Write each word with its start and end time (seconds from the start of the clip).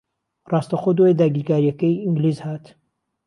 ڕاستەوخۆ 0.51 0.91
دوای 0.97 1.13
داگیرکارییەکەی 1.19 2.01
ئینگلیز 2.03 2.37
ھات 2.45 2.65